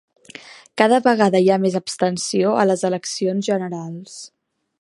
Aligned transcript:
Cada 0.81 0.99
vegada 1.07 1.41
hi 1.43 1.51
ha 1.51 1.59
més 1.67 1.77
abstenció 1.81 2.57
a 2.63 2.67
les 2.71 2.89
eleccions 2.93 3.51
generals. 3.53 4.21